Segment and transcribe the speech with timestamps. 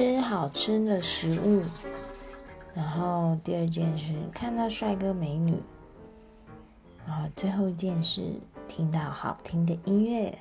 [0.00, 1.62] 吃好吃的食物。
[2.72, 5.54] 然后第二件事看到帅哥美女。
[7.06, 8.22] 然后最后一件事
[8.66, 10.38] 听到好听的音乐。